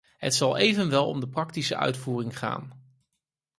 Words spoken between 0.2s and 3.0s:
zal evenwel om de praktische uitvoering gaan.